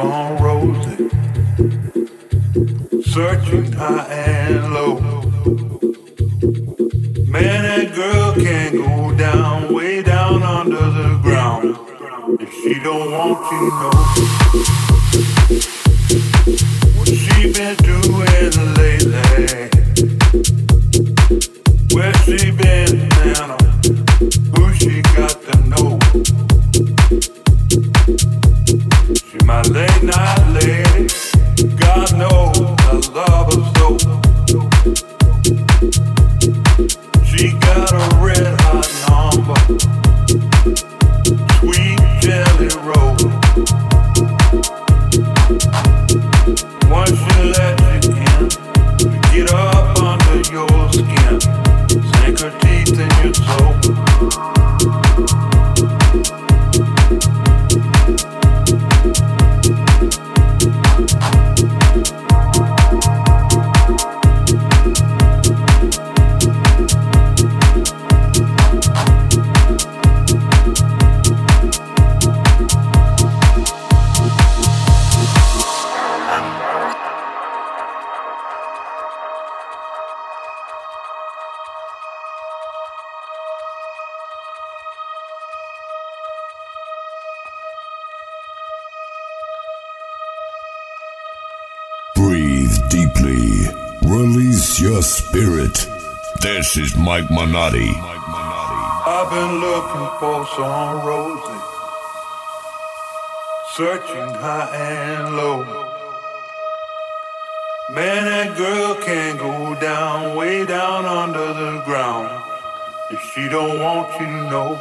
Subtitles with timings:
[0.00, 1.08] Rosy,
[3.02, 5.00] searching high and low.
[7.26, 11.76] Man and girl can't go down, way down under the ground.
[12.40, 13.90] If she don't want you, know
[16.96, 19.68] what she been doing lately.
[21.94, 23.61] Where she been now?
[96.74, 97.92] This is Mike Minotti.
[99.04, 101.62] I've been looking for some roses,
[103.74, 105.64] searching high and low.
[107.92, 112.42] Man and girl can't go down, way down under the ground.
[113.10, 114.74] If she don't want you to know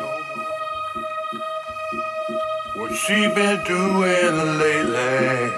[2.76, 5.52] what she been doing lately.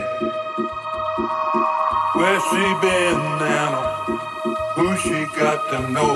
[2.15, 3.92] Where she been now?
[4.75, 6.13] Who she got to know?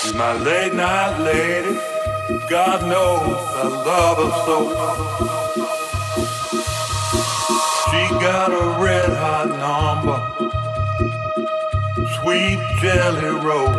[0.00, 1.78] She's my late night lady.
[2.48, 4.56] God knows I love her so.
[7.90, 10.18] She got a red hot number.
[12.20, 13.74] Sweet jelly roll.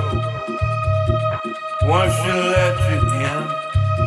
[1.89, 3.41] Once she let you in,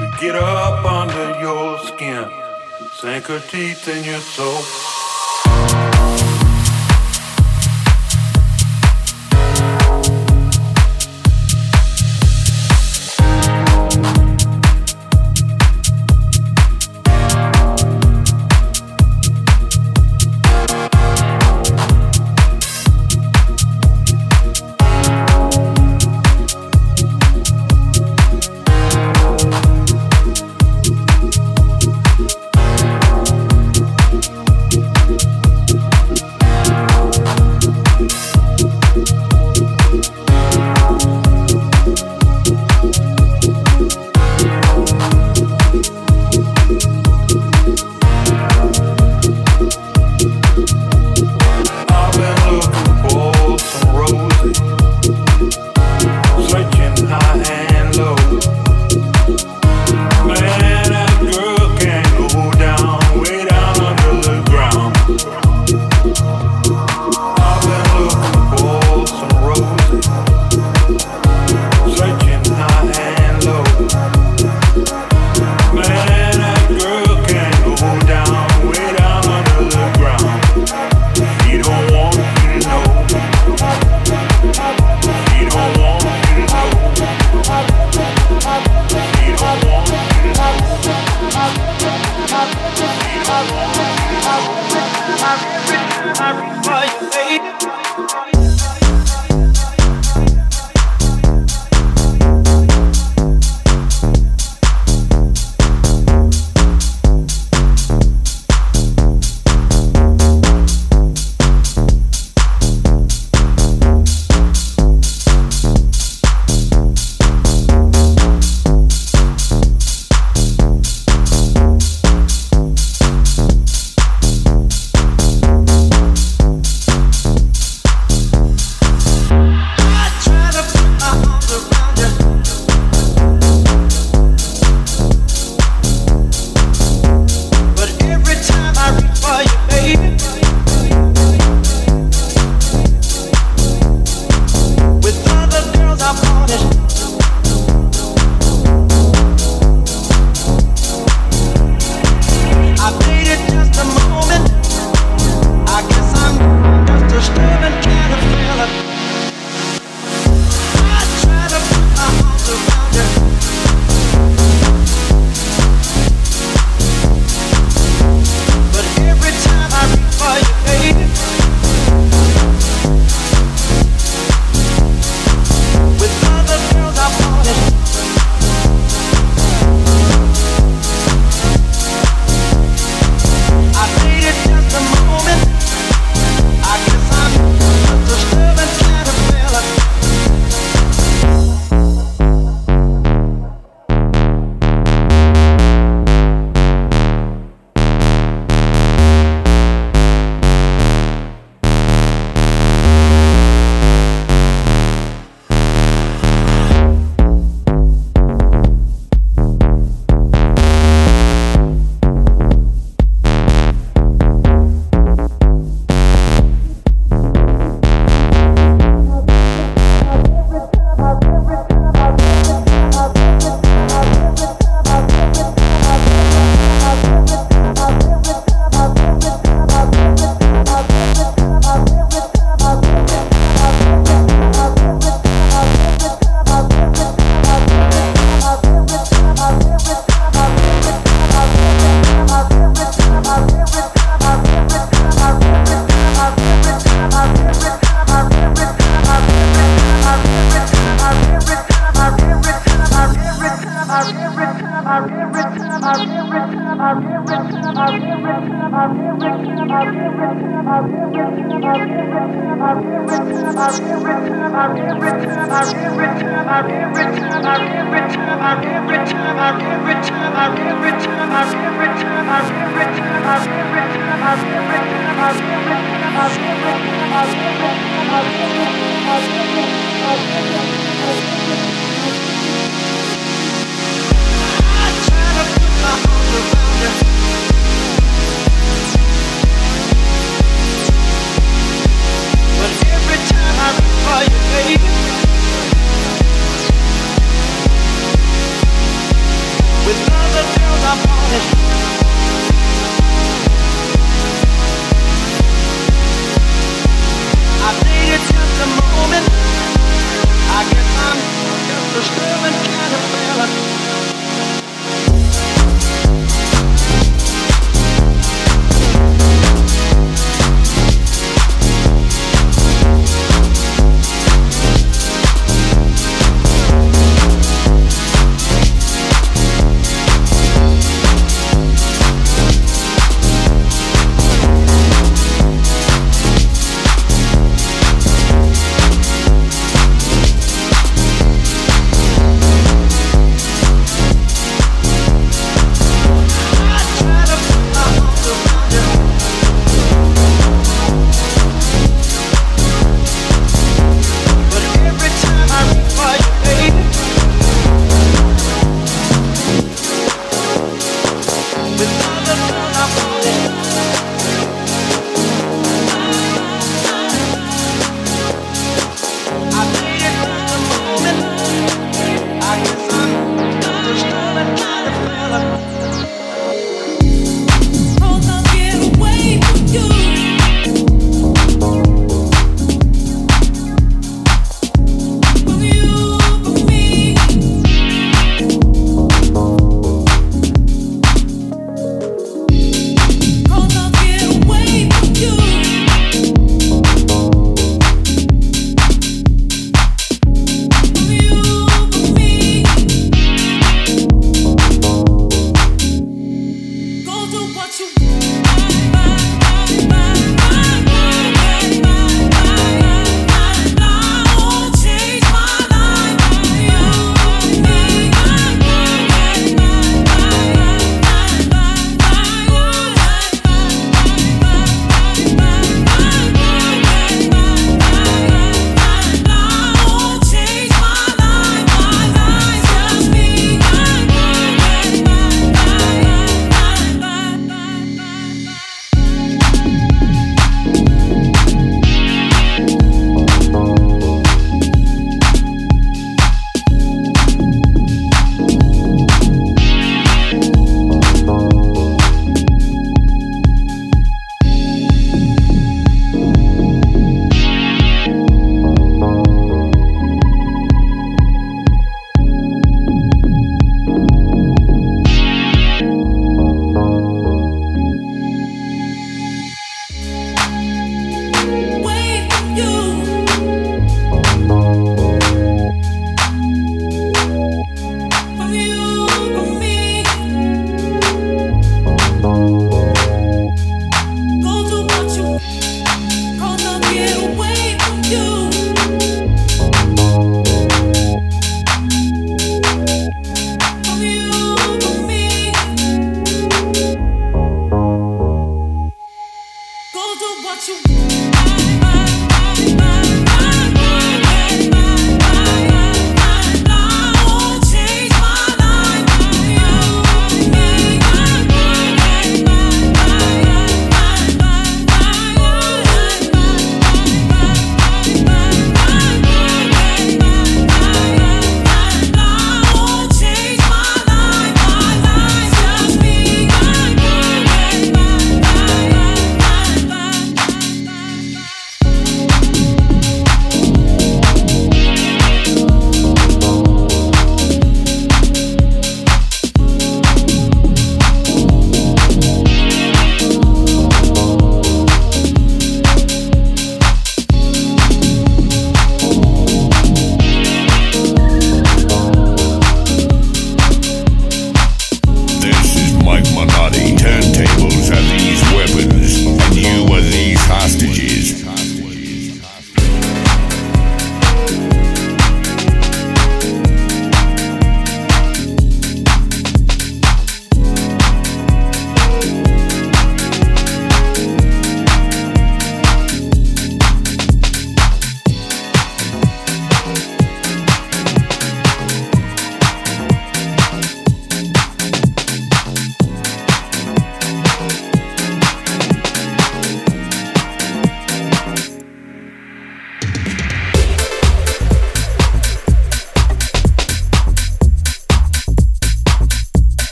[0.00, 2.30] you get up under your skin.
[2.92, 4.91] Sink her teeth in your soul.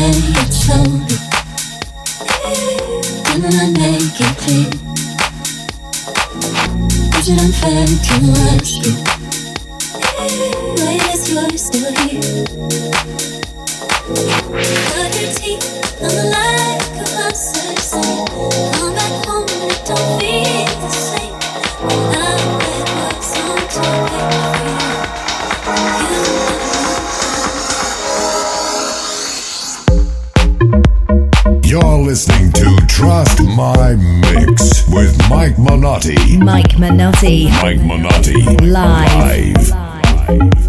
[0.00, 0.14] and
[3.44, 4.70] I make it clear?
[7.18, 9.07] Is it unfair to you?
[36.48, 37.44] Mike Minotti.
[37.62, 38.32] Mike Minotti.
[38.64, 38.68] Live.
[38.72, 39.68] Live.
[39.68, 40.67] Live.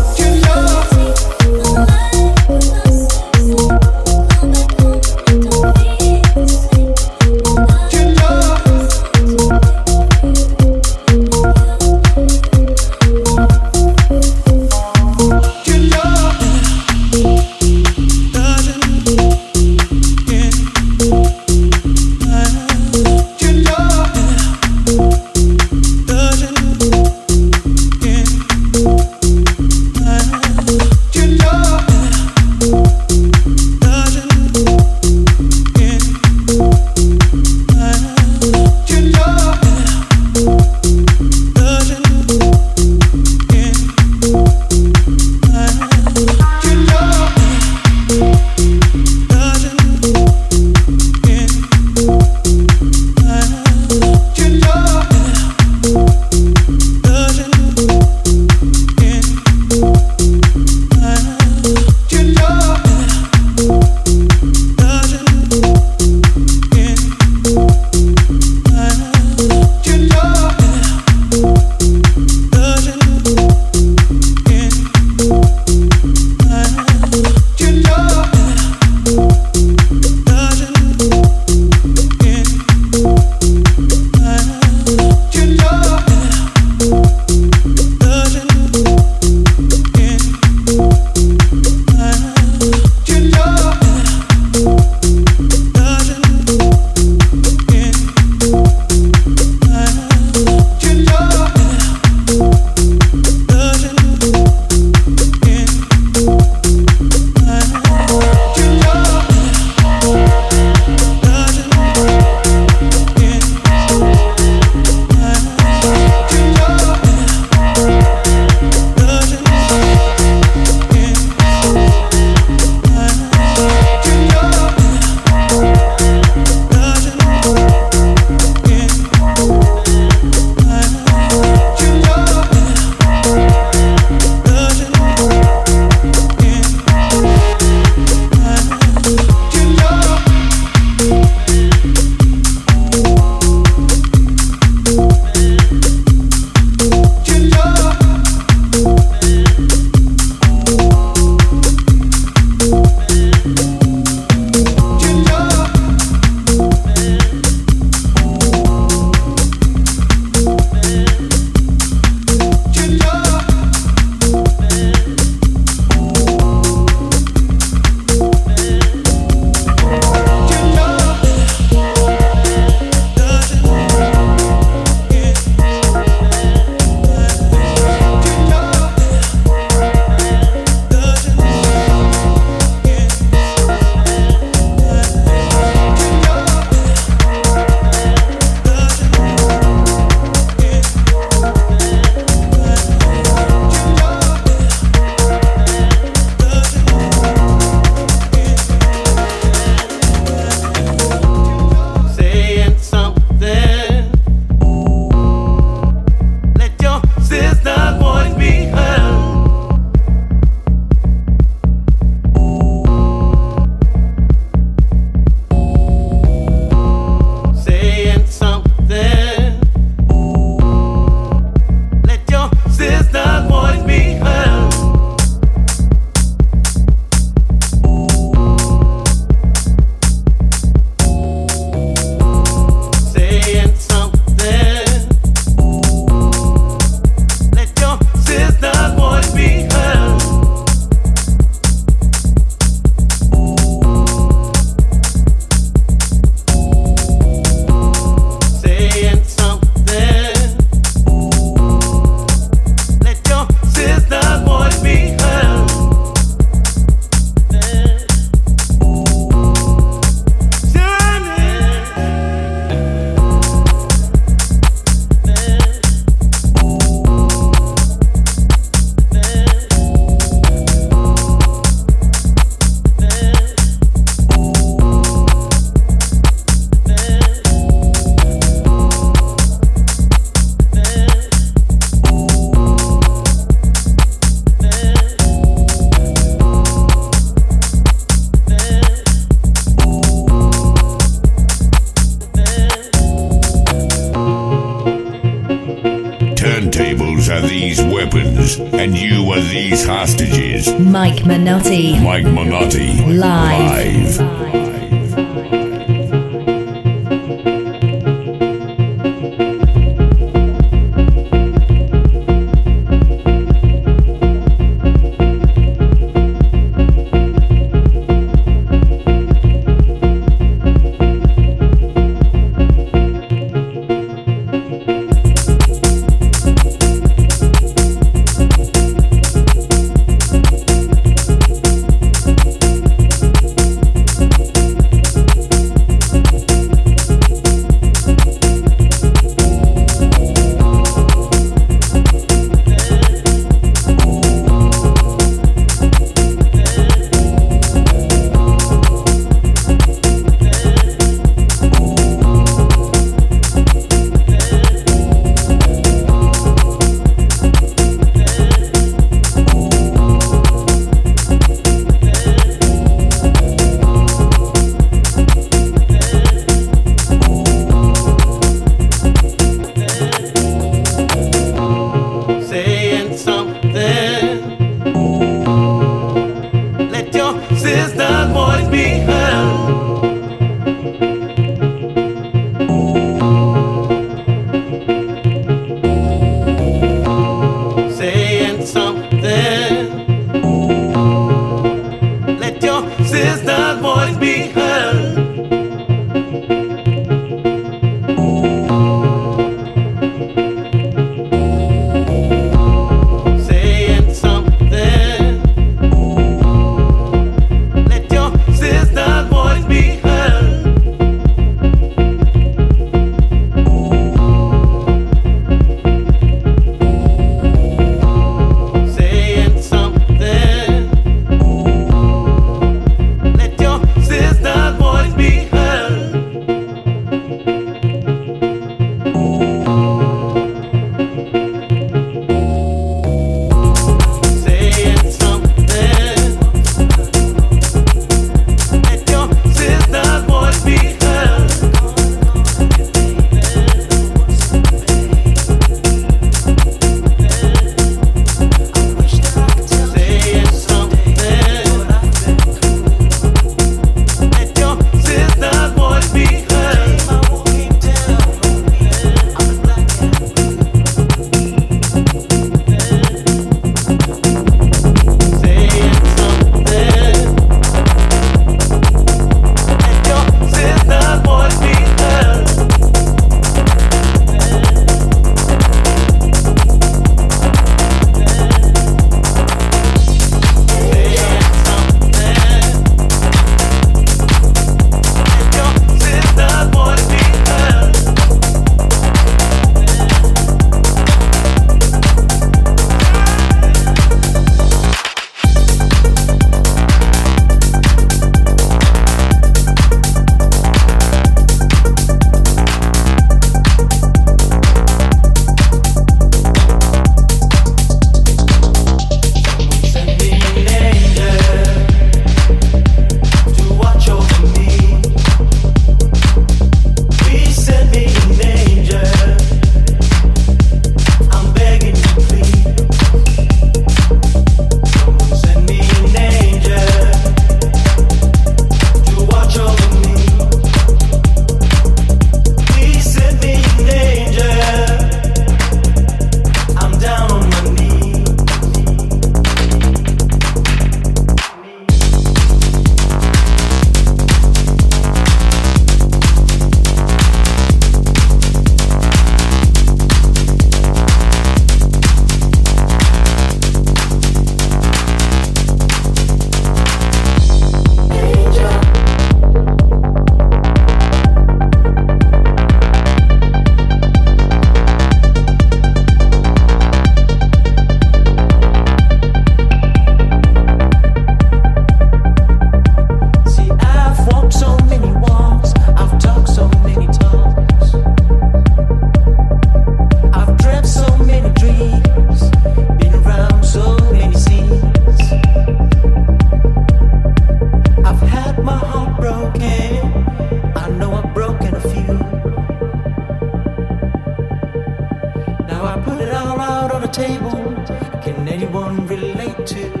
[598.71, 600.00] won't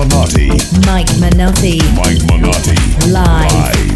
[0.00, 0.48] Mike Minotti.
[0.86, 1.78] Mike Minotti.
[1.94, 2.74] Mike Minotti.
[3.12, 3.52] Live.
[3.52, 3.89] Live.